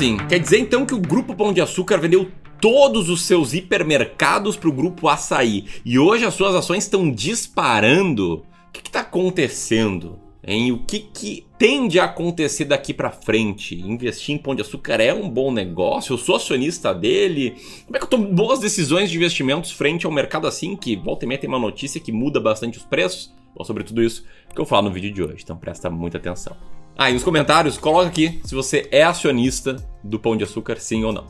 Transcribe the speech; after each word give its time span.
Quer 0.00 0.38
dizer 0.38 0.58
então 0.58 0.86
que 0.86 0.94
o 0.94 0.98
Grupo 0.98 1.34
Pão 1.34 1.52
de 1.52 1.60
Açúcar 1.60 1.98
vendeu 1.98 2.30
todos 2.58 3.10
os 3.10 3.20
seus 3.20 3.52
hipermercados 3.52 4.56
para 4.56 4.70
o 4.70 4.72
Grupo 4.72 5.08
Açaí 5.08 5.66
e 5.84 5.98
hoje 5.98 6.24
as 6.24 6.32
suas 6.32 6.54
ações 6.54 6.84
estão 6.84 7.10
disparando? 7.10 8.36
O 8.68 8.72
que 8.72 8.80
está 8.80 9.00
acontecendo? 9.00 10.18
O 10.72 10.78
que, 10.86 11.00
que 11.00 11.46
tende 11.58 12.00
a 12.00 12.04
acontecer 12.04 12.64
daqui 12.64 12.94
para 12.94 13.10
frente? 13.10 13.78
Investir 13.78 14.34
em 14.34 14.38
Pão 14.38 14.54
de 14.54 14.62
Açúcar 14.62 15.02
é 15.02 15.12
um 15.12 15.28
bom 15.28 15.52
negócio? 15.52 16.14
Eu 16.14 16.18
sou 16.18 16.36
acionista 16.36 16.94
dele? 16.94 17.56
Como 17.84 17.94
é 17.94 17.98
que 17.98 18.04
eu 18.06 18.08
tomo 18.08 18.26
boas 18.32 18.58
decisões 18.58 19.10
de 19.10 19.18
investimentos 19.18 19.70
frente 19.70 20.06
ao 20.06 20.12
mercado 20.12 20.46
assim, 20.46 20.76
que 20.76 20.96
volta 20.96 21.26
e 21.26 21.28
meia 21.28 21.38
tem 21.38 21.46
uma 21.46 21.58
notícia 21.58 22.00
que 22.00 22.10
muda 22.10 22.40
bastante 22.40 22.78
os 22.78 22.84
preços? 22.84 23.34
Bom, 23.54 23.64
sobre 23.64 23.84
tudo 23.84 24.02
isso 24.02 24.24
que 24.54 24.58
eu 24.58 24.64
falo 24.64 24.88
no 24.88 24.94
vídeo 24.94 25.12
de 25.12 25.22
hoje, 25.22 25.42
então 25.44 25.58
presta 25.58 25.90
muita 25.90 26.16
atenção. 26.16 26.79
E 27.08 27.12
nos 27.14 27.24
comentários, 27.24 27.78
coloca 27.78 28.08
aqui 28.08 28.40
se 28.44 28.54
você 28.54 28.86
é 28.92 29.02
acionista 29.02 29.76
do 30.04 30.18
Pão 30.18 30.36
de 30.36 30.44
Açúcar, 30.44 30.78
sim 30.78 31.02
ou 31.02 31.12
não. 31.12 31.26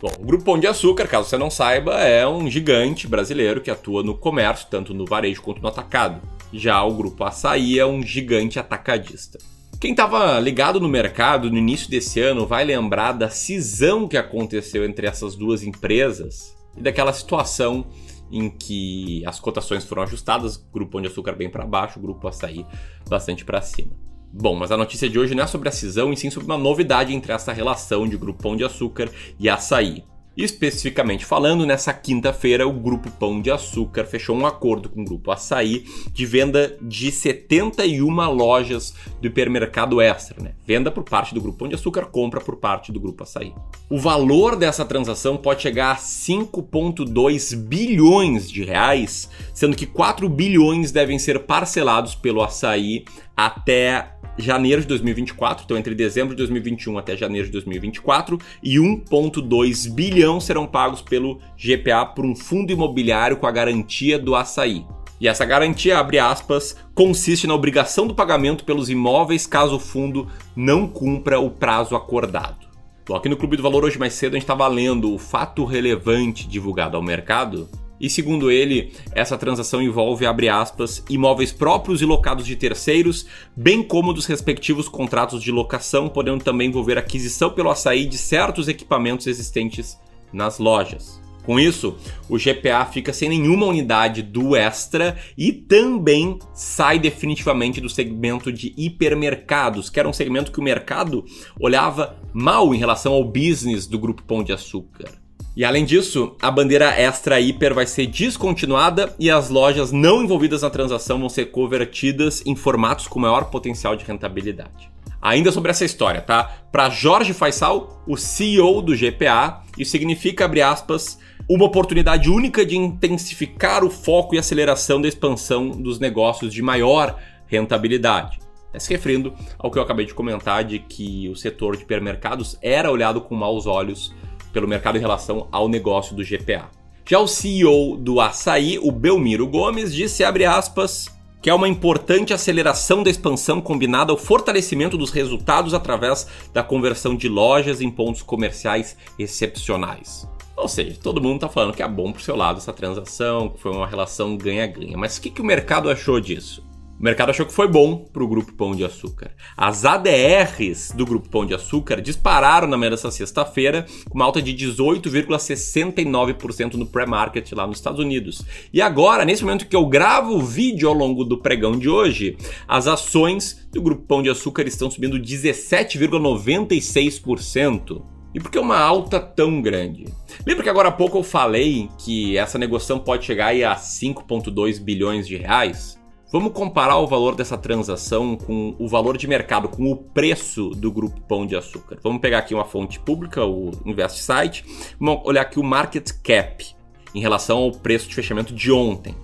Bom, 0.00 0.12
o 0.18 0.24
Grupo 0.24 0.44
Pão 0.44 0.58
de 0.58 0.66
Açúcar, 0.66 1.06
caso 1.06 1.28
você 1.28 1.38
não 1.38 1.48
saiba, 1.48 1.94
é 2.00 2.26
um 2.26 2.50
gigante 2.50 3.06
brasileiro 3.06 3.60
que 3.60 3.70
atua 3.70 4.02
no 4.02 4.18
comércio, 4.18 4.66
tanto 4.68 4.92
no 4.92 5.06
varejo 5.06 5.40
quanto 5.40 5.62
no 5.62 5.68
atacado. 5.68 6.20
Já 6.52 6.82
o 6.82 6.92
Grupo 6.92 7.22
Açaí 7.22 7.78
é 7.78 7.86
um 7.86 8.02
gigante 8.02 8.58
atacadista. 8.58 9.38
Quem 9.82 9.90
estava 9.90 10.38
ligado 10.38 10.78
no 10.78 10.88
mercado 10.88 11.50
no 11.50 11.58
início 11.58 11.90
desse 11.90 12.20
ano 12.20 12.46
vai 12.46 12.64
lembrar 12.64 13.10
da 13.10 13.28
cisão 13.28 14.06
que 14.06 14.16
aconteceu 14.16 14.84
entre 14.84 15.08
essas 15.08 15.34
duas 15.34 15.64
empresas 15.64 16.56
e 16.76 16.80
daquela 16.80 17.12
situação 17.12 17.84
em 18.30 18.48
que 18.48 19.26
as 19.26 19.40
cotações 19.40 19.84
foram 19.84 20.04
ajustadas, 20.04 20.56
Grupo 20.56 20.92
Pão 20.92 21.00
de 21.00 21.08
Açúcar 21.08 21.32
bem 21.32 21.50
para 21.50 21.66
baixo, 21.66 21.98
Grupo 21.98 22.28
Açaí 22.28 22.64
bastante 23.08 23.44
para 23.44 23.60
cima. 23.60 23.90
Bom, 24.32 24.54
mas 24.54 24.70
a 24.70 24.76
notícia 24.76 25.10
de 25.10 25.18
hoje 25.18 25.34
não 25.34 25.42
é 25.42 25.48
sobre 25.48 25.68
a 25.68 25.72
cisão, 25.72 26.12
e 26.12 26.16
sim 26.16 26.30
sobre 26.30 26.46
uma 26.46 26.56
novidade 26.56 27.12
entre 27.12 27.32
essa 27.32 27.52
relação 27.52 28.06
de 28.06 28.16
Grupo 28.16 28.40
Pão 28.40 28.54
de 28.54 28.62
Açúcar 28.62 29.10
e 29.36 29.48
Açaí. 29.48 30.04
Especificamente 30.34 31.26
falando, 31.26 31.66
nessa 31.66 31.92
quinta-feira, 31.92 32.66
o 32.66 32.72
Grupo 32.72 33.10
Pão 33.10 33.40
de 33.40 33.50
Açúcar 33.50 34.04
fechou 34.04 34.34
um 34.34 34.46
acordo 34.46 34.88
com 34.88 35.02
o 35.02 35.04
Grupo 35.04 35.30
Açaí 35.30 35.84
de 36.10 36.24
venda 36.24 36.76
de 36.80 37.12
71 37.12 38.30
lojas 38.30 38.94
do 39.20 39.26
hipermercado 39.26 40.00
Extra, 40.00 40.42
né? 40.42 40.52
Venda 40.66 40.90
por 40.90 41.04
parte 41.04 41.34
do 41.34 41.40
Grupo 41.40 41.58
Pão 41.58 41.68
de 41.68 41.74
Açúcar, 41.74 42.06
compra 42.06 42.40
por 42.40 42.56
parte 42.56 42.90
do 42.90 42.98
Grupo 42.98 43.24
Açaí. 43.24 43.52
O 43.90 43.98
valor 43.98 44.56
dessa 44.56 44.86
transação 44.86 45.36
pode 45.36 45.60
chegar 45.60 45.92
a 45.92 45.96
5,2 45.96 47.54
bilhões 47.54 48.50
de 48.50 48.64
reais, 48.64 49.28
sendo 49.52 49.76
que 49.76 49.84
4 49.84 50.26
bilhões 50.30 50.90
devem 50.90 51.18
ser 51.18 51.40
parcelados 51.40 52.14
pelo 52.14 52.42
Açaí 52.42 53.04
até 53.36 54.16
janeiro 54.38 54.82
de 54.82 54.88
2024, 54.88 55.64
então 55.64 55.76
entre 55.76 55.94
dezembro 55.94 56.34
de 56.34 56.38
2021 56.38 56.98
até 56.98 57.16
janeiro 57.16 57.46
de 57.46 57.52
2024, 57.52 58.38
e 58.62 58.76
1,2 58.76 59.90
bilhão 59.92 60.40
serão 60.40 60.66
pagos 60.66 61.02
pelo 61.02 61.40
GPA 61.56 62.06
por 62.06 62.24
um 62.24 62.34
fundo 62.34 62.72
imobiliário 62.72 63.36
com 63.36 63.46
a 63.46 63.50
garantia 63.50 64.18
do 64.18 64.34
açaí. 64.34 64.84
E 65.20 65.28
essa 65.28 65.44
garantia, 65.44 65.98
abre 65.98 66.18
aspas, 66.18 66.76
consiste 66.94 67.46
na 67.46 67.54
obrigação 67.54 68.08
do 68.08 68.14
pagamento 68.14 68.64
pelos 68.64 68.90
imóveis 68.90 69.46
caso 69.46 69.76
o 69.76 69.78
fundo 69.78 70.26
não 70.56 70.88
cumpra 70.88 71.38
o 71.38 71.48
prazo 71.48 71.94
acordado. 71.94 72.66
Bom, 73.06 73.14
aqui 73.14 73.28
no 73.28 73.36
Clube 73.36 73.56
do 73.56 73.62
Valor 73.62 73.84
hoje 73.84 73.98
mais 73.98 74.14
cedo 74.14 74.32
a 74.32 74.36
gente 74.36 74.44
estava 74.44 74.66
lendo 74.66 75.12
o 75.12 75.18
fato 75.18 75.64
relevante 75.64 76.48
divulgado 76.48 76.96
ao 76.96 77.02
mercado 77.02 77.68
e 78.02 78.10
segundo 78.10 78.50
ele, 78.50 78.92
essa 79.12 79.38
transação 79.38 79.80
envolve, 79.80 80.26
abre 80.26 80.48
aspas, 80.48 81.04
imóveis 81.08 81.52
próprios 81.52 82.02
e 82.02 82.04
locados 82.04 82.44
de 82.44 82.56
terceiros, 82.56 83.26
bem 83.56 83.80
como 83.80 84.12
dos 84.12 84.26
respectivos 84.26 84.88
contratos 84.88 85.40
de 85.40 85.52
locação, 85.52 86.08
podendo 86.08 86.42
também 86.42 86.68
envolver 86.68 86.98
aquisição 86.98 87.50
pelo 87.50 87.70
açaí 87.70 88.04
de 88.04 88.18
certos 88.18 88.66
equipamentos 88.66 89.28
existentes 89.28 89.96
nas 90.32 90.58
lojas. 90.58 91.22
Com 91.44 91.60
isso, 91.60 91.96
o 92.28 92.36
GPA 92.36 92.84
fica 92.86 93.12
sem 93.12 93.28
nenhuma 93.28 93.66
unidade 93.66 94.20
do 94.20 94.56
Extra 94.56 95.16
e 95.38 95.52
também 95.52 96.40
sai 96.52 96.98
definitivamente 96.98 97.80
do 97.80 97.88
segmento 97.88 98.52
de 98.52 98.74
hipermercados, 98.76 99.88
que 99.88 100.00
era 100.00 100.08
um 100.08 100.12
segmento 100.12 100.50
que 100.50 100.58
o 100.58 100.62
mercado 100.62 101.24
olhava 101.58 102.20
mal 102.32 102.74
em 102.74 102.78
relação 102.78 103.12
ao 103.12 103.24
business 103.24 103.86
do 103.86 103.98
Grupo 103.98 104.24
Pão 104.24 104.42
de 104.42 104.52
Açúcar. 104.52 105.21
E 105.54 105.66
além 105.66 105.84
disso, 105.84 106.34
a 106.40 106.50
bandeira 106.50 106.98
Extra 106.98 107.38
Hiper 107.38 107.74
vai 107.74 107.86
ser 107.86 108.06
descontinuada 108.06 109.14
e 109.18 109.30
as 109.30 109.50
lojas 109.50 109.92
não 109.92 110.22
envolvidas 110.22 110.62
na 110.62 110.70
transação 110.70 111.18
vão 111.18 111.28
ser 111.28 111.46
convertidas 111.46 112.42
em 112.46 112.56
formatos 112.56 113.06
com 113.06 113.20
maior 113.20 113.50
potencial 113.50 113.94
de 113.94 114.04
rentabilidade. 114.04 114.90
Ainda 115.20 115.52
sobre 115.52 115.70
essa 115.70 115.84
história, 115.84 116.22
tá? 116.22 116.44
Para 116.72 116.88
Jorge 116.88 117.34
Faisal, 117.34 118.02
o 118.08 118.16
CEO 118.16 118.80
do 118.80 118.96
GPA, 118.96 119.62
isso 119.76 119.90
significa, 119.90 120.46
abre 120.46 120.62
aspas, 120.62 121.18
uma 121.48 121.66
oportunidade 121.66 122.30
única 122.30 122.64
de 122.64 122.76
intensificar 122.76 123.84
o 123.84 123.90
foco 123.90 124.34
e 124.34 124.38
aceleração 124.38 125.02
da 125.02 125.06
expansão 125.06 125.68
dos 125.68 126.00
negócios 126.00 126.52
de 126.52 126.62
maior 126.62 127.18
rentabilidade. 127.46 128.40
É 128.72 128.78
se 128.78 128.90
referindo 128.90 129.34
ao 129.58 129.70
que 129.70 129.78
eu 129.78 129.82
acabei 129.82 130.06
de 130.06 130.14
comentar 130.14 130.64
de 130.64 130.78
que 130.78 131.28
o 131.28 131.36
setor 131.36 131.76
de 131.76 131.82
hipermercados 131.82 132.56
era 132.62 132.90
olhado 132.90 133.20
com 133.20 133.34
maus 133.34 133.66
olhos 133.66 134.14
pelo 134.52 134.68
mercado 134.68 134.98
em 134.98 135.00
relação 135.00 135.48
ao 135.50 135.68
negócio 135.68 136.14
do 136.14 136.24
GPA. 136.24 136.70
Já 137.08 137.18
o 137.18 137.26
CEO 137.26 137.96
do 137.96 138.20
Açaí, 138.20 138.78
o 138.78 138.92
Belmiro 138.92 139.46
Gomes, 139.46 139.92
disse, 139.92 140.22
abre 140.22 140.44
aspas, 140.44 141.10
que 141.42 141.50
é 141.50 141.54
uma 141.54 141.68
importante 141.68 142.32
aceleração 142.32 143.02
da 143.02 143.10
expansão 143.10 143.60
combinada 143.60 144.12
ao 144.12 144.16
fortalecimento 144.16 144.96
dos 144.96 145.10
resultados 145.10 145.74
através 145.74 146.26
da 146.54 146.62
conversão 146.62 147.16
de 147.16 147.28
lojas 147.28 147.80
em 147.80 147.90
pontos 147.90 148.22
comerciais 148.22 148.96
excepcionais. 149.18 150.28
Ou 150.56 150.68
seja, 150.68 150.96
todo 151.02 151.20
mundo 151.20 151.36
está 151.36 151.48
falando 151.48 151.74
que 151.74 151.82
é 151.82 151.88
bom 151.88 152.12
para 152.12 152.20
o 152.20 152.22
seu 152.22 152.36
lado 152.36 152.58
essa 152.58 152.72
transação, 152.72 153.48
que 153.48 153.60
foi 153.60 153.72
uma 153.72 153.86
relação 153.86 154.36
ganha-ganha. 154.36 154.96
Mas 154.96 155.16
o 155.16 155.20
que, 155.20 155.30
que 155.30 155.40
o 155.40 155.44
mercado 155.44 155.90
achou 155.90 156.20
disso? 156.20 156.62
O 157.02 157.04
mercado 157.04 157.28
achou 157.30 157.44
que 157.44 157.52
foi 157.52 157.66
bom 157.66 158.04
para 158.12 158.22
o 158.22 158.28
Grupo 158.28 158.52
Pão 158.52 158.76
de 158.76 158.84
Açúcar. 158.84 159.32
As 159.56 159.84
ADRs 159.84 160.92
do 160.94 161.04
Grupo 161.04 161.28
Pão 161.28 161.44
de 161.44 161.52
Açúcar 161.52 162.00
dispararam 162.00 162.68
na 162.68 162.78
manhã 162.78 162.90
dessa 162.90 163.10
sexta-feira, 163.10 163.84
com 164.08 164.14
uma 164.14 164.24
alta 164.24 164.40
de 164.40 164.54
18,69% 164.54 166.74
no 166.74 166.86
pré-market 166.86 167.50
lá 167.54 167.66
nos 167.66 167.78
Estados 167.78 167.98
Unidos. 167.98 168.44
E 168.72 168.80
agora, 168.80 169.24
nesse 169.24 169.42
momento 169.42 169.66
que 169.66 169.74
eu 169.74 169.84
gravo 169.84 170.36
o 170.36 170.44
vídeo 170.44 170.88
ao 170.88 170.94
longo 170.94 171.24
do 171.24 171.38
pregão 171.38 171.76
de 171.76 171.88
hoje, 171.88 172.36
as 172.68 172.86
ações 172.86 173.66
do 173.72 173.82
Grupo 173.82 174.06
Pão 174.06 174.22
de 174.22 174.30
Açúcar 174.30 174.62
estão 174.68 174.88
subindo 174.88 175.18
17,96%. 175.18 178.00
E 178.32 178.38
por 178.38 178.48
que 178.48 178.60
uma 178.60 178.78
alta 178.78 179.18
tão 179.18 179.60
grande? 179.60 180.04
Lembra 180.46 180.62
que 180.62 180.70
agora 180.70 180.90
há 180.90 180.92
pouco 180.92 181.18
eu 181.18 181.24
falei 181.24 181.88
que 181.98 182.38
essa 182.38 182.58
negociação 182.58 183.00
pode 183.00 183.24
chegar 183.24 183.48
a 183.48 183.74
5,2 183.74 184.80
bilhões 184.80 185.26
de 185.26 185.36
reais? 185.36 186.00
Vamos 186.32 186.54
comparar 186.54 186.96
o 186.96 187.06
valor 187.06 187.34
dessa 187.34 187.58
transação 187.58 188.38
com 188.38 188.74
o 188.78 188.88
valor 188.88 189.18
de 189.18 189.28
mercado, 189.28 189.68
com 189.68 189.92
o 189.92 189.94
preço 189.94 190.70
do 190.70 190.90
grupo 190.90 191.20
Pão 191.20 191.46
de 191.46 191.54
Açúcar. 191.54 191.98
Vamos 192.02 192.22
pegar 192.22 192.38
aqui 192.38 192.54
uma 192.54 192.64
fonte 192.64 192.98
pública, 192.98 193.44
o 193.44 193.70
Invest 193.84 194.22
Site, 194.22 194.64
vamos 194.98 195.20
olhar 195.26 195.42
aqui 195.42 195.60
o 195.60 195.62
market 195.62 196.10
cap 196.22 196.66
em 197.14 197.20
relação 197.20 197.58
ao 197.58 197.72
preço 197.72 198.08
de 198.08 198.14
fechamento 198.14 198.54
de 198.54 198.72
ontem. 198.72 199.14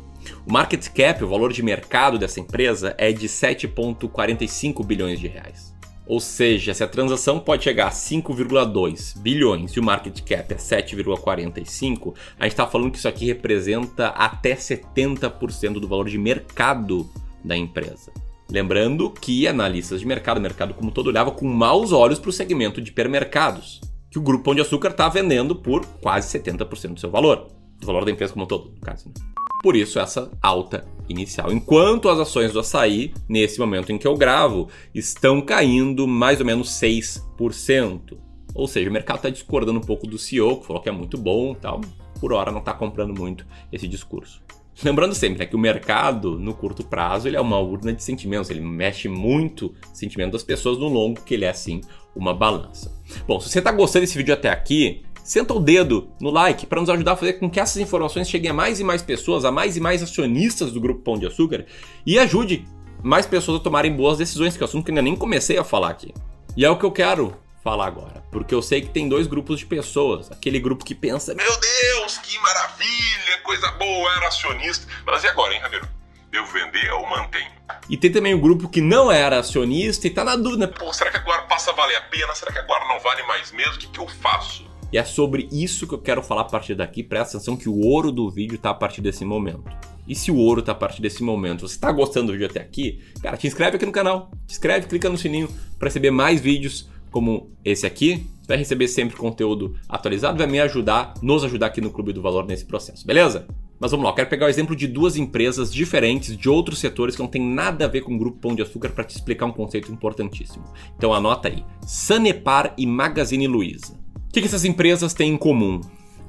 O 0.47 0.53
market 0.53 0.87
cap, 0.89 1.25
o 1.25 1.29
valor 1.29 1.51
de 1.51 1.63
mercado 1.63 2.19
dessa 2.19 2.41
empresa, 2.41 2.95
é 2.99 3.11
de 3.11 3.27
7,45 3.27 4.85
bilhões 4.85 5.19
de 5.19 5.29
reais. 5.29 5.78
Ou 6.09 6.21
seja, 6.21 6.73
se 6.73 6.83
a 6.83 6.89
transação 6.89 7.39
pode 7.39 7.65
chegar 7.65 7.89
a 7.89 7.91
5,2 7.91 9.19
bilhões 9.19 9.73
e 9.73 9.79
o 9.79 9.83
market 9.83 10.19
cap 10.23 10.55
é 10.55 10.57
7,45, 10.57 12.15
a 12.39 12.45
gente 12.45 12.53
está 12.53 12.67
falando 12.67 12.91
que 12.91 12.97
isso 12.97 13.07
aqui 13.07 13.27
representa 13.27 14.09
até 14.09 14.55
70% 14.55 15.75
do 15.75 15.87
valor 15.87 16.09
de 16.09 16.17
mercado 16.17 17.07
da 17.45 17.55
empresa. 17.55 18.11
Lembrando 18.51 19.11
que 19.11 19.47
analistas 19.47 20.01
de 20.01 20.07
mercado, 20.07 20.41
mercado 20.41 20.73
como 20.73 20.91
todo, 20.91 21.09
olhava 21.09 21.31
com 21.31 21.47
maus 21.47 21.93
olhos 21.93 22.19
para 22.19 22.31
o 22.31 22.33
segmento 22.33 22.81
de 22.81 22.91
hipermercados, 22.91 23.79
que 24.11 24.19
o 24.19 24.23
Grupo 24.23 24.45
Pão 24.45 24.55
de 24.55 24.63
Açúcar 24.63 24.89
está 24.89 25.11
vendendo 25.11 25.55
por 25.55 25.85
quase 26.01 26.39
70% 26.39 26.95
do 26.95 27.01
seu 27.01 27.11
valor, 27.11 27.49
do 27.79 27.87
valor 27.87 28.07
da 28.07 28.11
empresa 28.11 28.33
como 28.33 28.47
um 28.47 28.49
todo, 28.49 28.71
no 28.71 28.81
caso. 28.81 29.09
Né? 29.09 29.15
Por 29.63 29.77
isso, 29.77 30.01
essa 30.01 30.31
alta 30.41 30.87
inicial. 31.09 31.53
Enquanto 31.53 32.09
as 32.09 32.19
ações 32.19 32.53
do 32.53 32.61
açaí, 32.61 33.13
nesse 33.29 33.59
momento 33.59 33.93
em 33.93 33.99
que 33.99 34.07
eu 34.07 34.17
gravo, 34.17 34.69
estão 34.95 35.41
caindo 35.41 36.07
mais 36.07 36.41
ou 36.41 36.47
menos 36.47 36.69
6%. 36.71 38.19
Ou 38.55 38.67
seja, 38.67 38.91
o 38.91 38.93
mercado 38.93 39.17
está 39.17 39.31
discordando 39.31 39.79
um 39.79 39.83
pouco 39.83 40.07
do 40.07 40.19
CEO, 40.19 40.59
que 40.61 40.67
falou 40.67 40.83
que 40.83 40.89
é 40.89 40.93
muito 40.93 41.17
bom 41.17 41.55
tal. 41.55 41.81
Por 42.21 42.33
hora 42.33 42.51
não 42.51 42.59
está 42.59 42.73
comprando 42.73 43.17
muito 43.19 43.47
esse 43.73 43.87
discurso. 43.87 44.43
Lembrando 44.83 45.13
sempre 45.13 45.41
né, 45.41 45.47
que 45.47 45.57
o 45.57 45.59
mercado, 45.59 46.39
no 46.39 46.55
curto 46.55 46.85
prazo, 46.85 47.27
ele 47.27 47.37
é 47.37 47.41
uma 47.41 47.59
urna 47.59 47.93
de 47.93 48.03
sentimentos, 48.03 48.49
ele 48.49 48.61
mexe 48.61 49.09
muito 49.09 49.75
o 49.93 49.97
sentimento 49.97 50.33
das 50.33 50.45
pessoas, 50.45 50.79
no 50.79 50.89
longo 50.89 51.21
que 51.21 51.35
ele 51.35 51.45
é, 51.45 51.53
sim, 51.53 51.81
uma 52.15 52.33
balança. 52.33 52.97
Bom, 53.27 53.41
se 53.41 53.49
você 53.49 53.59
está 53.59 53.73
gostando 53.73 54.05
desse 54.05 54.17
vídeo 54.17 54.33
até 54.33 54.49
aqui, 54.49 55.03
senta 55.29 55.53
o 55.53 55.61
dedo 55.61 56.11
no 56.19 56.31
like 56.31 56.65
para 56.65 56.81
nos 56.81 56.89
ajudar 56.89 57.13
a 57.13 57.17
fazer 57.17 57.35
com 57.35 57.51
que 57.51 57.61
essas 57.61 57.77
informações 57.77 58.31
cheguem 58.31 58.51
a 58.51 58.55
mais 58.55 58.81
e 58.81 58.85
mais 58.85 59.03
pessoas, 59.03 59.45
a 59.45 59.53
mais 59.53 59.77
e 59.77 59.81
mais 59.81 60.03
acionistas 60.03 60.73
do 60.73 60.81
Grupo 60.81 61.03
Pão 61.03 61.19
de 61.19 61.27
Açúcar 61.27 61.67
e 62.07 62.19
ajude 62.19 62.67
mais 63.03 63.27
pessoas 63.27 63.61
a 63.61 63.63
tomarem 63.63 63.95
boas 63.95 64.17
decisões, 64.17 64.57
que 64.57 64.63
é 64.63 64.65
um 64.65 64.69
assunto 64.69 64.87
que 64.87 64.91
ainda 64.91 65.03
nem 65.03 65.15
comecei 65.15 65.59
a 65.59 65.63
falar 65.65 65.91
aqui. 65.91 66.15
E 66.57 66.65
é 66.65 66.71
o 66.71 66.79
que 66.79 66.85
eu 66.85 66.91
quero 66.91 67.37
falar 67.63 67.87
agora, 67.87 68.25
porque 68.33 68.55
eu 68.55 68.63
sei 68.63 68.81
que 68.81 68.89
tem 68.89 69.07
dois 69.07 69.27
grupos 69.27 69.59
de 69.59 69.67
pessoas. 69.67 70.33
Aquele 70.33 70.59
grupo 70.59 70.83
que 70.83 70.95
pensa: 70.95 71.35
Meu 71.35 71.61
Deus, 71.61 72.17
que 72.19 72.39
maravilha, 72.39 73.39
coisa 73.45 73.71
boa, 73.73 74.11
era 74.17 74.29
acionista. 74.29 74.87
Mas 75.05 75.25
e 75.25 75.27
agora, 75.27 75.53
hein, 75.53 75.61
Ramiro? 75.61 75.87
Devo 76.31 76.47
vender 76.47 76.91
ou 76.93 77.07
mantenho? 77.07 77.53
E 77.91 77.99
tem 77.99 78.11
também 78.11 78.33
o 78.33 78.41
grupo 78.41 78.67
que 78.67 78.81
não 78.81 79.13
era 79.13 79.39
acionista 79.39 80.07
e 80.07 80.11
tá 80.11 80.25
na 80.25 80.37
dúvida. 80.37 80.69
Pô, 80.69 80.91
será 80.93 81.11
que 81.11 81.19
agora 81.19 81.43
passa 81.43 81.71
a 81.71 81.75
valer 81.75 81.97
a 81.97 82.03
pena? 82.03 82.35
Será 82.35 82.51
que 82.51 82.59
agora 82.59 82.89
não 82.89 82.99
vale 83.01 83.23
mais 83.25 83.53
mesmo? 83.53 83.75
O 83.75 83.79
que, 83.79 83.87
que 83.89 84.01
eu 84.01 84.09
faço? 84.09 84.69
E 84.93 84.99
é 84.99 85.05
sobre 85.05 85.49
isso 85.53 85.87
que 85.87 85.95
eu 85.95 85.99
quero 85.99 86.23
falar 86.23 86.43
a 86.43 86.45
partir 86.45 86.75
daqui. 86.75 87.03
Presta 87.03 87.37
atenção 87.37 87.57
que 87.57 87.69
o 87.69 87.81
ouro 87.81 88.11
do 88.11 88.31
vídeo 88.31 88.59
tá 88.59 88.71
a 88.71 88.75
partir 88.75 89.01
desse 89.01 89.25
momento. 89.25 89.65
E 90.07 90.15
se 90.15 90.31
o 90.31 90.37
ouro 90.37 90.63
tá 90.63 90.73
a 90.73 90.75
partir 90.75 91.03
desse 91.03 91.23
momento, 91.23 91.69
você 91.69 91.79
tá 91.79 91.93
gostando 91.93 92.29
do 92.29 92.33
vídeo 92.33 92.47
até 92.47 92.61
aqui, 92.61 93.01
cara, 93.23 93.37
te 93.37 93.47
inscreve 93.47 93.77
aqui 93.77 93.85
no 93.85 93.93
canal. 93.93 94.31
Te 94.47 94.53
inscreve, 94.53 94.87
clica 94.87 95.11
no 95.11 95.19
sininho 95.19 95.49
para 95.79 95.89
receber 95.89 96.11
mais 96.11 96.41
vídeos 96.41 96.89
como 97.11 97.51
esse 97.63 97.87
aqui. 97.87 98.27
Vai 98.47 98.57
receber 98.57 98.89
sempre 98.89 99.15
conteúdo 99.15 99.75
atualizado, 99.87 100.39
vai 100.39 100.47
me 100.47 100.59
ajudar, 100.61 101.13
nos 101.21 101.45
ajudar 101.45 101.67
aqui 101.67 101.83
no 101.83 101.91
Clube 101.91 102.15
do 102.15 102.23
Valor 102.23 102.47
nesse 102.47 102.65
processo, 102.65 103.07
beleza? 103.07 103.47
Mas 103.79 103.91
vamos 103.91 104.05
lá, 104.05 104.11
eu 104.11 104.15
quero 104.15 104.31
pegar 104.31 104.47
o 104.47 104.49
exemplo 104.49 104.75
de 104.75 104.87
duas 104.87 105.17
empresas 105.17 105.73
diferentes 105.73 106.35
de 106.37 106.49
outros 106.49 106.79
setores 106.79 107.15
que 107.15 107.23
não 107.23 107.29
tem 107.29 107.43
nada 107.43 107.85
a 107.85 107.89
ver 107.89 108.01
com 108.01 108.15
o 108.15 108.19
Grupo 108.19 108.39
Pão 108.39 108.55
de 108.55 108.63
Açúcar 108.63 108.89
para 108.89 109.05
te 109.05 109.15
explicar 109.15 109.45
um 109.45 109.53
conceito 109.53 109.93
importantíssimo. 109.93 110.65
Então 110.97 111.13
anota 111.13 111.49
aí: 111.49 111.63
Sanepar 111.87 112.75
e 112.79 112.87
Magazine 112.87 113.47
Luiza. 113.47 113.97
Que, 114.39 114.43
que 114.43 114.47
essas 114.47 114.65
empresas 114.65 115.13
têm 115.13 115.33
em 115.33 115.37
comum? 115.37 115.81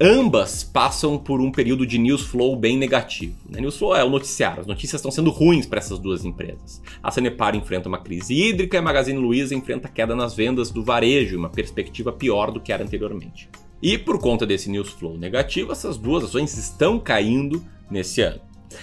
Ambas 0.02 0.64
passam 0.64 1.16
por 1.16 1.40
um 1.40 1.52
período 1.52 1.86
de 1.86 2.00
news 2.00 2.24
flow 2.24 2.56
bem 2.56 2.76
negativo. 2.76 3.36
Né? 3.48 3.62
News 3.62 3.78
flow 3.78 3.96
é 3.96 4.04
o 4.04 4.10
noticiário, 4.10 4.62
as 4.62 4.66
notícias 4.66 5.00
estão 5.00 5.12
sendo 5.12 5.30
ruins 5.30 5.68
para 5.68 5.78
essas 5.78 6.00
duas 6.00 6.26
empresas. 6.26 6.82
A 7.04 7.12
Sanepar 7.12 7.56
enfrenta 7.56 7.88
uma 7.88 8.00
crise 8.00 8.34
hídrica 8.34 8.76
e 8.76 8.80
a 8.80 8.82
Magazine 8.82 9.20
Luiza 9.20 9.54
enfrenta 9.54 9.88
queda 9.88 10.16
nas 10.16 10.34
vendas 10.34 10.72
do 10.72 10.84
varejo, 10.84 11.38
uma 11.38 11.52
perspectiva 11.52 12.12
pior 12.12 12.50
do 12.50 12.60
que 12.60 12.74
era 12.74 12.84
anteriormente. 12.84 13.48
E 13.80 13.96
por 13.96 14.18
conta 14.18 14.44
desse 14.44 14.72
news 14.72 14.90
flow 14.90 15.16
negativo, 15.16 15.72
essas 15.72 15.96
duas 15.96 16.24
ações 16.24 16.58
estão 16.58 16.98
caindo 16.98 17.64
nesse 17.92 18.22
ano. 18.22 18.42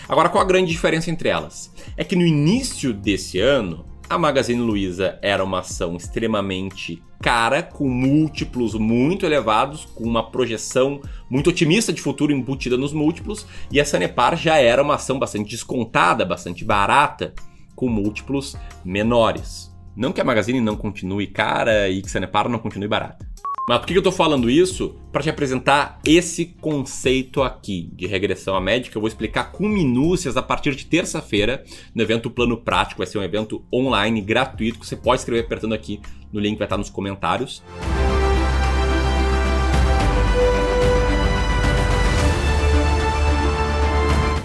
Agora, 0.09 0.29
qual 0.29 0.45
a 0.45 0.47
grande 0.47 0.71
diferença 0.71 1.11
entre 1.11 1.31
elas? 1.31 1.73
É 1.97 2.05
que 2.05 2.15
no 2.15 2.25
início 2.25 2.93
desse 2.93 3.41
ano, 3.41 3.85
a 4.09 4.17
Magazine 4.17 4.61
Luiza 4.61 5.19
era 5.21 5.43
uma 5.43 5.61
ação 5.61 5.97
extremamente 5.97 7.03
cara, 7.21 7.63
com 7.63 7.89
múltiplos 7.89 8.75
muito 8.75 9.27
elevados, 9.27 9.85
com 9.85 10.05
uma 10.05 10.31
projeção 10.31 11.01
muito 11.29 11.51
otimista 11.51 11.93
de 11.93 12.01
futuro 12.01 12.33
embutida 12.33 12.77
nos 12.77 12.93
múltiplos, 12.93 13.47
e 13.71 13.81
a 13.81 13.85
Sanepar 13.85 14.37
já 14.37 14.59
era 14.59 14.83
uma 14.83 14.95
ação 14.95 15.19
bastante 15.19 15.51
descontada, 15.51 16.25
bastante 16.25 16.65
barata, 16.65 17.35
com 17.75 17.89
múltiplos 17.89 18.57
menores. 18.85 19.75
Não 19.97 20.13
que 20.13 20.21
a 20.21 20.25
Magazine 20.25 20.61
não 20.61 20.77
continue 20.77 21.27
cara 21.27 21.89
e 21.89 22.01
que 22.01 22.09
a 22.09 22.11
Sanepar 22.11 22.49
não 22.49 22.59
continue 22.59 22.87
barata. 22.87 23.27
Mas 23.69 23.81
por 23.81 23.89
que 23.89 23.95
eu 23.95 23.99
estou 23.99 24.13
falando 24.13 24.49
isso? 24.49 24.95
Para 25.11 25.25
te 25.25 25.29
apresentar 25.29 25.99
esse 26.07 26.45
conceito 26.45 27.43
aqui 27.43 27.91
de 27.95 28.07
regressão 28.07 28.55
à 28.55 28.61
médica. 28.61 28.97
Eu 28.97 29.01
vou 29.01 29.09
explicar 29.09 29.51
com 29.51 29.67
minúcias 29.67 30.37
a 30.37 30.43
partir 30.43 30.77
de 30.77 30.87
terça-feira 30.87 31.65
no 31.93 32.01
evento 32.01 32.31
Plano 32.31 32.57
Prático. 32.57 32.99
Vai 32.99 33.09
ser 33.09 33.19
um 33.19 33.25
evento 33.25 33.65
online 33.75 34.21
gratuito 34.21 34.79
que 34.79 34.87
você 34.87 34.95
pode 34.95 35.23
escrever 35.23 35.45
apertando 35.45 35.75
aqui 35.75 36.01
no 36.33 36.39
link 36.39 36.53
que 36.53 36.59
vai 36.61 36.67
estar 36.67 36.77
nos 36.77 36.91
comentários. 36.91 37.61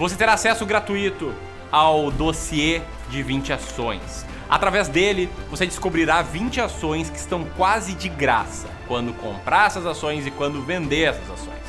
Você 0.00 0.16
terá 0.16 0.32
acesso 0.32 0.66
gratuito 0.66 1.32
ao 1.70 2.10
dossiê 2.10 2.82
de 3.08 3.22
20 3.22 3.52
ações. 3.52 4.26
Através 4.48 4.88
dele, 4.88 5.28
você 5.48 5.64
descobrirá 5.64 6.22
20 6.22 6.60
ações 6.60 7.08
que 7.08 7.18
estão 7.18 7.44
quase 7.56 7.94
de 7.94 8.08
graça 8.08 8.71
quando 8.86 9.12
comprar 9.14 9.66
essas 9.66 9.86
ações 9.86 10.26
e 10.26 10.30
quando 10.30 10.62
vender 10.62 11.08
essas 11.08 11.30
ações. 11.30 11.62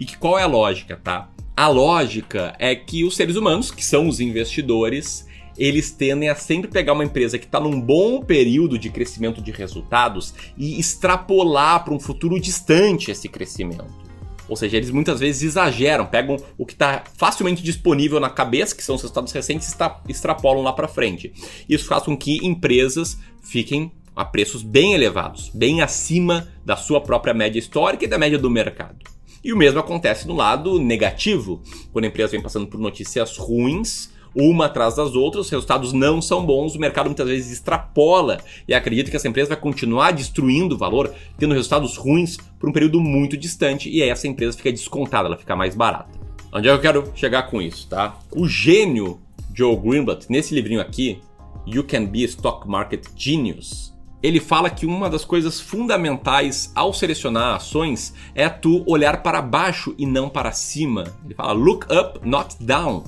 E 0.00 0.04
que 0.04 0.18
qual 0.18 0.38
é 0.38 0.42
a 0.42 0.46
lógica, 0.46 1.00
tá? 1.02 1.30
A 1.56 1.68
lógica 1.68 2.54
é 2.58 2.74
que 2.74 3.04
os 3.04 3.14
seres 3.14 3.36
humanos, 3.36 3.70
que 3.70 3.84
são 3.84 4.08
os 4.08 4.18
investidores, 4.18 5.26
eles 5.56 5.92
tendem 5.92 6.28
a 6.28 6.34
sempre 6.34 6.68
pegar 6.68 6.94
uma 6.94 7.04
empresa 7.04 7.38
que 7.38 7.44
está 7.44 7.60
num 7.60 7.80
bom 7.80 8.20
período 8.20 8.76
de 8.76 8.90
crescimento 8.90 9.40
de 9.40 9.52
resultados 9.52 10.34
e 10.56 10.80
extrapolar 10.80 11.84
para 11.84 11.94
um 11.94 12.00
futuro 12.00 12.40
distante 12.40 13.10
esse 13.10 13.28
crescimento. 13.28 14.03
Ou 14.48 14.56
seja, 14.56 14.76
eles 14.76 14.90
muitas 14.90 15.20
vezes 15.20 15.42
exageram, 15.42 16.06
pegam 16.06 16.36
o 16.58 16.66
que 16.66 16.74
está 16.74 17.04
facilmente 17.16 17.62
disponível 17.62 18.20
na 18.20 18.30
cabeça, 18.30 18.74
que 18.74 18.82
são 18.82 18.94
os 18.94 19.02
resultados 19.02 19.32
recentes, 19.32 19.74
e 20.08 20.12
extrapolam 20.12 20.62
lá 20.62 20.72
para 20.72 20.88
frente. 20.88 21.32
Isso 21.68 21.86
faz 21.86 22.02
com 22.04 22.16
que 22.16 22.44
empresas 22.46 23.18
fiquem 23.42 23.90
a 24.14 24.24
preços 24.24 24.62
bem 24.62 24.94
elevados, 24.94 25.50
bem 25.52 25.82
acima 25.82 26.48
da 26.64 26.76
sua 26.76 27.00
própria 27.00 27.34
média 27.34 27.58
histórica 27.58 28.04
e 28.04 28.08
da 28.08 28.18
média 28.18 28.38
do 28.38 28.50
mercado. 28.50 28.98
E 29.42 29.52
o 29.52 29.56
mesmo 29.56 29.78
acontece 29.78 30.26
no 30.26 30.34
lado 30.34 30.78
negativo, 30.78 31.62
quando 31.92 32.06
a 32.06 32.08
empresa 32.08 32.32
vem 32.32 32.40
passando 32.40 32.66
por 32.66 32.80
notícias 32.80 33.36
ruins 33.36 34.13
uma 34.34 34.66
atrás 34.66 34.96
das 34.96 35.14
outras, 35.14 35.46
os 35.46 35.50
resultados 35.50 35.92
não 35.92 36.20
são 36.20 36.44
bons, 36.44 36.74
o 36.74 36.80
mercado 36.80 37.06
muitas 37.06 37.28
vezes 37.28 37.52
extrapola 37.52 38.38
e 38.66 38.74
acredita 38.74 39.10
que 39.10 39.16
essa 39.16 39.28
empresa 39.28 39.50
vai 39.50 39.58
continuar 39.58 40.12
destruindo 40.12 40.74
o 40.74 40.78
valor, 40.78 41.14
tendo 41.38 41.54
resultados 41.54 41.96
ruins 41.96 42.36
por 42.58 42.68
um 42.68 42.72
período 42.72 43.00
muito 43.00 43.36
distante, 43.36 43.88
e 43.88 44.02
aí 44.02 44.08
essa 44.08 44.26
empresa 44.26 44.56
fica 44.56 44.72
descontada, 44.72 45.28
ela 45.28 45.36
fica 45.36 45.54
mais 45.54 45.74
barata. 45.74 46.18
Onde 46.52 46.68
é 46.68 46.70
que 46.72 46.76
eu 46.76 46.82
quero 46.82 47.12
chegar 47.14 47.44
com 47.44 47.60
isso, 47.60 47.88
tá? 47.88 48.16
O 48.30 48.46
gênio 48.46 49.20
Joe 49.52 49.76
Greenblatt, 49.76 50.26
nesse 50.28 50.54
livrinho 50.54 50.80
aqui, 50.80 51.20
You 51.66 51.84
Can 51.84 52.06
Be 52.06 52.22
a 52.22 52.26
Stock 52.26 52.68
Market 52.68 53.06
Genius, 53.16 53.94
ele 54.24 54.40
fala 54.40 54.70
que 54.70 54.86
uma 54.86 55.10
das 55.10 55.22
coisas 55.22 55.60
fundamentais 55.60 56.72
ao 56.74 56.94
selecionar 56.94 57.56
ações 57.56 58.14
é 58.34 58.48
tu 58.48 58.82
olhar 58.86 59.22
para 59.22 59.42
baixo 59.42 59.94
e 59.98 60.06
não 60.06 60.30
para 60.30 60.50
cima. 60.50 61.14
Ele 61.26 61.34
fala 61.34 61.52
look 61.52 61.86
up, 61.92 62.26
not 62.26 62.56
down. 62.58 63.04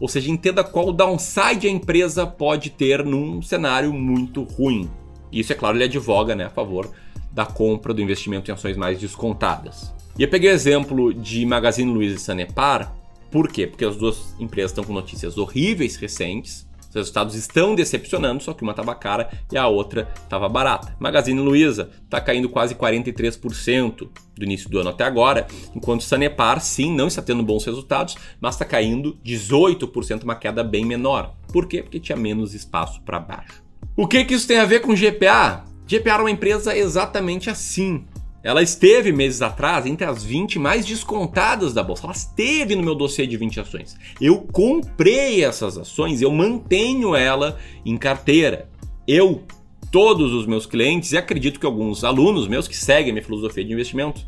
Ou 0.00 0.08
seja, 0.08 0.30
entenda 0.30 0.62
qual 0.62 0.92
downside 0.92 1.66
a 1.66 1.70
empresa 1.70 2.26
pode 2.26 2.70
ter 2.70 3.04
num 3.04 3.42
cenário 3.42 3.92
muito 3.92 4.44
ruim. 4.44 4.88
Isso, 5.32 5.52
é 5.52 5.56
claro, 5.56 5.76
ele 5.76 5.84
advoga 5.84 6.34
né, 6.34 6.44
a 6.44 6.50
favor 6.50 6.90
da 7.32 7.44
compra 7.44 7.92
do 7.92 8.00
investimento 8.00 8.50
em 8.50 8.54
ações 8.54 8.76
mais 8.76 8.98
descontadas. 8.98 9.92
E 10.18 10.22
eu 10.22 10.28
peguei 10.28 10.50
o 10.50 10.52
exemplo 10.52 11.12
de 11.12 11.44
Magazine 11.44 11.92
Luiza 11.92 12.16
e 12.16 12.18
Sanepar, 12.18 12.94
por 13.30 13.50
quê? 13.50 13.66
Porque 13.66 13.84
as 13.84 13.96
duas 13.96 14.34
empresas 14.40 14.70
estão 14.70 14.84
com 14.84 14.92
notícias 14.92 15.36
horríveis 15.36 15.96
recentes, 15.96 16.66
os 16.88 16.94
resultados 16.94 17.34
estão 17.34 17.74
decepcionando, 17.74 18.42
só 18.42 18.52
que 18.52 18.62
uma 18.62 18.72
estava 18.72 18.94
cara 18.94 19.28
e 19.52 19.58
a 19.58 19.66
outra 19.66 20.08
estava 20.22 20.48
barata. 20.48 20.96
Magazine 20.98 21.40
Luiza 21.40 21.90
está 22.04 22.20
caindo 22.20 22.48
quase 22.48 22.74
43% 22.74 24.08
do 24.36 24.44
início 24.44 24.70
do 24.70 24.78
ano 24.78 24.90
até 24.90 25.04
agora, 25.04 25.46
enquanto 25.74 26.04
Sanepar, 26.04 26.60
sim, 26.60 26.94
não 26.94 27.08
está 27.08 27.20
tendo 27.20 27.42
bons 27.42 27.64
resultados, 27.64 28.16
mas 28.40 28.54
está 28.54 28.64
caindo 28.64 29.18
18%, 29.24 30.22
uma 30.22 30.36
queda 30.36 30.64
bem 30.64 30.84
menor. 30.84 31.34
Por 31.52 31.66
quê? 31.66 31.82
Porque 31.82 32.00
tinha 32.00 32.16
menos 32.16 32.54
espaço 32.54 33.02
para 33.02 33.18
baixo. 33.18 33.62
O 33.96 34.06
que, 34.06 34.24
que 34.24 34.34
isso 34.34 34.46
tem 34.46 34.58
a 34.58 34.64
ver 34.64 34.80
com 34.80 34.94
GPA? 34.94 35.64
GPA 35.86 36.10
é 36.10 36.16
uma 36.16 36.30
empresa 36.30 36.76
exatamente 36.76 37.50
assim. 37.50 38.04
Ela 38.42 38.62
esteve 38.62 39.12
meses 39.12 39.42
atrás 39.42 39.84
entre 39.84 40.06
as 40.06 40.22
20 40.22 40.58
mais 40.58 40.86
descontadas 40.86 41.74
da 41.74 41.82
bolsa. 41.82 42.06
Ela 42.06 42.12
esteve 42.12 42.76
no 42.76 42.82
meu 42.82 42.94
dossiê 42.94 43.26
de 43.26 43.36
20 43.36 43.60
ações. 43.60 43.96
Eu 44.20 44.42
comprei 44.52 45.42
essas 45.42 45.76
ações, 45.76 46.22
eu 46.22 46.30
mantenho 46.30 47.16
ela 47.16 47.58
em 47.84 47.96
carteira. 47.96 48.68
Eu, 49.06 49.42
todos 49.90 50.32
os 50.32 50.46
meus 50.46 50.66
clientes, 50.66 51.12
e 51.12 51.18
acredito 51.18 51.58
que 51.58 51.66
alguns 51.66 52.04
alunos 52.04 52.46
meus 52.46 52.68
que 52.68 52.76
seguem 52.76 53.10
a 53.10 53.12
minha 53.14 53.24
filosofia 53.24 53.64
de 53.64 53.72
investimento, 53.72 54.24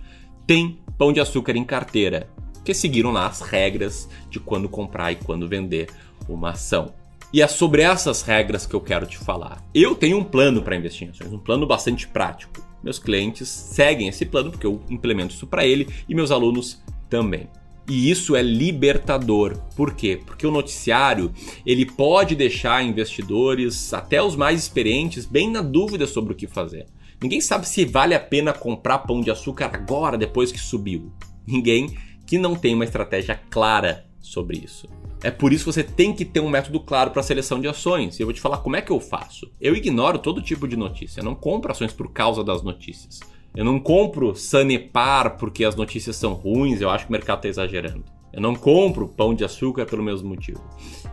têm 0.46 0.78
pão 0.98 1.12
de 1.12 1.20
açúcar 1.20 1.56
em 1.56 1.64
carteira, 1.64 2.28
que 2.64 2.74
seguiram 2.74 3.12
lá 3.12 3.26
as 3.26 3.40
regras 3.40 4.08
de 4.28 4.40
quando 4.40 4.68
comprar 4.68 5.12
e 5.12 5.16
quando 5.16 5.48
vender 5.48 5.88
uma 6.28 6.50
ação. 6.50 6.92
E 7.32 7.40
é 7.40 7.46
sobre 7.46 7.82
essas 7.82 8.22
regras 8.22 8.66
que 8.66 8.74
eu 8.74 8.80
quero 8.80 9.06
te 9.06 9.16
falar. 9.16 9.64
Eu 9.72 9.94
tenho 9.94 10.18
um 10.18 10.24
plano 10.24 10.62
para 10.62 10.74
investir 10.74 11.06
em 11.06 11.10
ações, 11.10 11.32
um 11.32 11.38
plano 11.38 11.64
bastante 11.64 12.08
prático. 12.08 12.69
Meus 12.82 12.98
clientes 12.98 13.48
seguem 13.48 14.08
esse 14.08 14.24
plano 14.24 14.50
porque 14.50 14.66
eu 14.66 14.80
implemento 14.88 15.34
isso 15.34 15.46
para 15.46 15.66
ele 15.66 15.88
e 16.08 16.14
meus 16.14 16.30
alunos 16.30 16.82
também. 17.08 17.48
E 17.88 18.08
isso 18.08 18.36
é 18.36 18.42
libertador. 18.42 19.58
Por 19.74 19.94
quê? 19.94 20.20
Porque 20.24 20.46
o 20.46 20.50
noticiário, 20.50 21.32
ele 21.66 21.84
pode 21.84 22.36
deixar 22.36 22.84
investidores, 22.84 23.92
até 23.92 24.22
os 24.22 24.36
mais 24.36 24.60
experientes, 24.60 25.26
bem 25.26 25.50
na 25.50 25.60
dúvida 25.60 26.06
sobre 26.06 26.32
o 26.32 26.36
que 26.36 26.46
fazer. 26.46 26.86
Ninguém 27.20 27.40
sabe 27.40 27.68
se 27.68 27.84
vale 27.84 28.14
a 28.14 28.20
pena 28.20 28.52
comprar 28.52 29.00
pão 29.00 29.20
de 29.20 29.30
açúcar 29.30 29.70
agora, 29.74 30.16
depois 30.16 30.52
que 30.52 30.58
subiu. 30.58 31.12
Ninguém 31.46 31.96
que 32.26 32.38
não 32.38 32.54
tem 32.54 32.74
uma 32.74 32.84
estratégia 32.84 33.40
clara 33.50 34.06
sobre 34.20 34.58
isso. 34.58 34.88
É 35.22 35.30
por 35.30 35.52
isso 35.52 35.64
que 35.64 35.72
você 35.72 35.84
tem 35.84 36.14
que 36.14 36.24
ter 36.24 36.40
um 36.40 36.48
método 36.48 36.80
claro 36.80 37.10
para 37.10 37.22
seleção 37.22 37.60
de 37.60 37.68
ações. 37.68 38.18
E 38.18 38.22
eu 38.22 38.26
vou 38.26 38.32
te 38.32 38.40
falar 38.40 38.58
como 38.58 38.76
é 38.76 38.80
que 38.80 38.90
eu 38.90 38.98
faço. 38.98 39.50
Eu 39.60 39.76
ignoro 39.76 40.18
todo 40.18 40.40
tipo 40.40 40.66
de 40.66 40.76
notícia. 40.76 41.20
Eu 41.20 41.24
não 41.24 41.34
compro 41.34 41.70
ações 41.70 41.92
por 41.92 42.10
causa 42.10 42.42
das 42.42 42.62
notícias. 42.62 43.20
Eu 43.54 43.64
não 43.64 43.78
compro 43.78 44.34
Sanepar 44.34 45.36
porque 45.36 45.64
as 45.64 45.74
notícias 45.74 46.16
são 46.16 46.32
ruins, 46.32 46.80
eu 46.80 46.88
acho 46.88 47.04
que 47.04 47.10
o 47.10 47.12
mercado 47.12 47.38
está 47.38 47.48
exagerando. 47.48 48.04
Eu 48.32 48.40
não 48.40 48.54
compro 48.54 49.08
pão 49.08 49.34
de 49.34 49.44
açúcar 49.44 49.86
pelo 49.86 50.04
mesmo 50.04 50.28
motivo. 50.28 50.62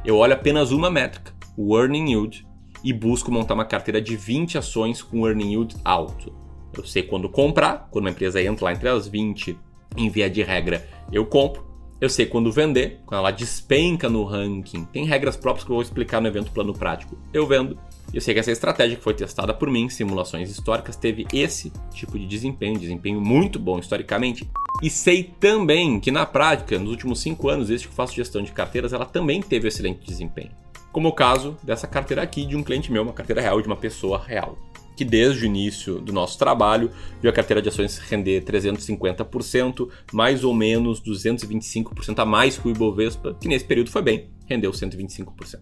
Eu 0.06 0.18
olho 0.18 0.34
apenas 0.34 0.72
uma 0.72 0.90
métrica, 0.90 1.34
o 1.58 1.78
earning 1.78 2.12
yield, 2.12 2.48
e 2.84 2.94
busco 2.94 3.32
montar 3.32 3.56
uma 3.56 3.66
carteira 3.66 4.00
de 4.00 4.16
20 4.16 4.58
ações 4.58 5.02
com 5.02 5.28
earning 5.28 5.54
yield 5.54 5.76
alto. 5.84 6.32
Eu 6.78 6.86
sei 6.86 7.02
quando 7.02 7.28
comprar, 7.28 7.88
quando 7.90 8.06
uma 8.06 8.12
empresa 8.12 8.42
entra 8.42 8.66
lá 8.66 8.72
entre 8.72 8.88
as 8.88 9.08
20, 9.08 9.58
em 9.98 10.10
via 10.10 10.30
de 10.30 10.44
regra, 10.44 10.88
eu 11.12 11.26
compro. 11.26 11.67
Eu 12.00 12.10
sei 12.10 12.28
quando 12.28 12.52
vender, 12.52 13.00
quando 13.08 13.20
ela 13.22 13.32
despenca 13.32 14.08
no 14.08 14.24
ranking. 14.24 14.86
Tem 14.86 15.06
regras 15.06 15.36
próprias 15.36 15.64
que 15.64 15.72
eu 15.72 15.76
vou 15.76 15.82
explicar 15.82 16.22
no 16.22 16.28
evento 16.28 16.52
Plano 16.52 16.72
Prático. 16.72 17.18
Eu 17.34 17.48
vendo. 17.48 17.78
Eu 18.14 18.22
sei 18.22 18.36
que 18.36 18.40
essa 18.40 18.52
estratégia 18.52 18.96
que 18.96 19.04
foi 19.04 19.16
testada 19.16 19.52
por 19.52 19.70
mim 19.70 19.86
em 19.86 19.90
simulações 19.90 20.52
históricas 20.52 20.96
teve 20.96 21.26
esse 21.34 21.74
tipo 21.92 22.18
de 22.20 22.28
desempenho, 22.28 22.80
desempenho 22.80 23.20
muito 23.20 23.58
bom 23.58 23.80
historicamente. 23.80 24.48
E 24.82 24.92
sei 24.92 25.24
também 25.24 26.00
que 26.00 26.12
na 26.12 26.26
prática, 26.26 26.78
nos 26.78 26.92
últimos 26.92 27.20
5 27.20 27.50
anos, 27.50 27.68
desde 27.70 27.88
que 27.88 27.94
faço 27.96 28.16
gestão 28.16 28.44
de 28.44 28.52
carteiras, 28.52 28.94
ela 28.94 29.06
também 29.06 29.42
teve 29.42 29.68
excelente 29.68 30.06
desempenho. 30.06 30.52
Como 30.92 31.10
o 31.10 31.14
caso 31.14 31.58
dessa 31.64 31.88
carteira 31.88 32.22
aqui 32.22 32.46
de 32.46 32.56
um 32.56 32.64
cliente 32.64 32.92
meu, 32.92 33.02
uma 33.02 33.14
carteira 33.14 33.42
real 33.42 33.60
de 33.60 33.68
uma 33.68 33.76
pessoa 33.76 34.24
real 34.24 34.56
que 34.98 35.06
desde 35.06 35.44
o 35.44 35.46
início 35.46 36.02
do 36.02 36.12
nosso 36.12 36.38
trabalho 36.40 36.92
viu 37.22 37.30
a 37.30 37.34
carteira 37.34 37.62
de 37.62 37.70
ações 37.70 38.00
render 38.00 38.44
350%, 38.44 39.88
mais 40.12 40.44
ou 40.44 40.54
menos 40.54 41.00
225% 41.00 42.20
a 42.20 42.26
mais 42.26 42.58
que 42.58 42.68
o 42.68 42.72
Ibovespa, 42.72 43.38
que 43.40 43.48
nesse 43.48 43.64
período 43.64 43.92
foi 43.92 44.02
bem, 44.02 44.30
rendeu 44.48 44.72
125%. 44.72 45.60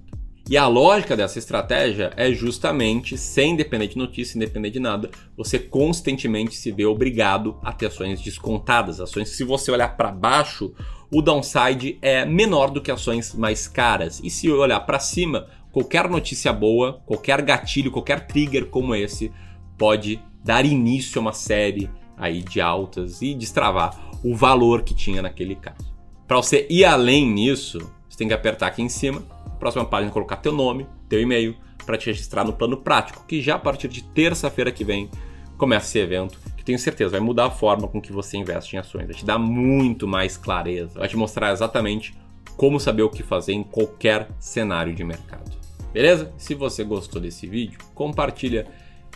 E 0.48 0.56
a 0.58 0.68
lógica 0.68 1.18
dessa 1.18 1.40
estratégia 1.40 2.14
é 2.16 2.32
justamente, 2.32 3.18
sem 3.18 3.56
depender 3.56 3.88
de 3.88 3.98
notícia, 3.98 4.34
sem 4.34 4.40
depender 4.40 4.70
de 4.70 4.80
nada, 4.80 5.10
você 5.36 5.58
constantemente 5.58 6.56
se 6.56 6.72
vê 6.72 6.86
obrigado 6.86 7.58
a 7.64 7.74
ter 7.74 7.88
ações 7.88 8.22
descontadas, 8.22 9.02
ações 9.02 9.32
que 9.32 9.36
se 9.36 9.44
você 9.44 9.72
olhar 9.72 9.98
para 9.98 10.12
baixo, 10.12 10.72
o 11.12 11.22
downside 11.22 11.98
é 12.00 12.26
menor 12.26 12.70
do 12.70 12.80
que 12.80 12.92
ações 12.92 13.34
mais 13.34 13.68
caras. 13.68 14.22
E 14.24 14.30
se 14.30 14.50
olhar 14.50 14.80
para 14.82 15.00
cima, 15.00 15.48
qualquer 15.76 16.10
notícia 16.10 16.54
boa, 16.54 17.02
qualquer 17.06 17.42
gatilho, 17.42 17.92
qualquer 17.92 18.26
trigger 18.26 18.68
como 18.68 18.96
esse 18.96 19.30
pode 19.78 20.22
dar 20.42 20.66
início 20.66 21.20
a 21.20 21.22
uma 21.22 21.34
série 21.34 21.90
aí 22.16 22.42
de 22.42 22.62
altas 22.62 23.22
e 23.22 23.36
destravar 23.36 23.94
o 24.24 24.34
valor 24.34 24.84
que 24.84 24.94
tinha 24.94 25.22
naquele 25.22 25.54
caso. 25.54 25.94
Para 26.26 26.38
você 26.38 26.66
ir 26.70 26.86
além 26.86 27.30
nisso, 27.30 27.92
você 28.08 28.18
tem 28.18 28.30
que 28.30 28.34
apertar 28.34 28.68
aqui 28.68 28.82
em 28.82 28.88
cima, 28.88 29.22
próxima 29.60 29.84
página 29.84 30.14
colocar 30.14 30.38
teu 30.38 30.54
nome, 30.54 30.88
teu 31.10 31.20
e-mail 31.20 31.58
para 31.86 31.98
te 31.98 32.06
registrar 32.06 32.46
no 32.46 32.54
plano 32.54 32.78
prático, 32.78 33.26
que 33.28 33.42
já 33.42 33.56
a 33.56 33.60
partir 33.60 33.90
de 33.90 34.02
terça-feira 34.02 34.72
que 34.72 34.86
vem 34.86 35.10
começa 35.58 35.88
esse 35.88 36.00
evento, 36.00 36.40
que 36.56 36.64
tenho 36.64 36.80
certeza 36.80 37.12
vai 37.12 37.20
mudar 37.20 37.48
a 37.48 37.52
forma 37.52 37.86
com 37.86 38.02
que 38.02 38.14
você 38.14 38.38
investe 38.38 38.78
em 38.78 38.80
ações, 38.80 39.08
vai 39.08 39.14
te 39.14 39.26
dar 39.26 39.38
muito 39.38 40.08
mais 40.08 40.38
clareza, 40.38 41.00
vai 41.00 41.10
te 41.10 41.18
mostrar 41.18 41.52
exatamente 41.52 42.18
como 42.56 42.80
saber 42.80 43.04
o 43.04 43.10
que 43.10 43.24
fazer 43.24 43.52
em 43.52 43.64
qualquer 43.64 44.30
cenário 44.40 44.96
de 44.96 45.04
mercado. 45.04 45.65
Beleza? 45.96 46.34
Se 46.38 46.54
você 46.54 46.84
gostou 46.84 47.22
desse 47.22 47.48
vídeo, 47.48 47.80
compartilha 47.94 48.68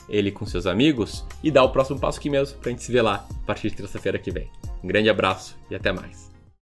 ele 0.08 0.32
com 0.32 0.46
seus 0.46 0.66
amigos 0.66 1.26
e 1.44 1.52
dá 1.52 1.62
o 1.62 1.74
próximo 1.74 2.00
passo 2.00 2.20
aqui 2.20 2.30
mesmo 2.30 2.58
pra 2.58 2.72
gente 2.72 2.82
se 2.84 2.90
ver 2.90 3.02
lá 3.02 3.28
a 3.30 3.46
partir 3.46 3.70
de 3.70 3.76
terça-feira 3.76 4.18
que 4.18 4.32
vem. 4.32 4.50
Um 4.82 4.88
grande 4.88 5.10
abraço 5.10 5.58
e 5.70 5.76
até 5.76 5.92
mais. 5.92 6.29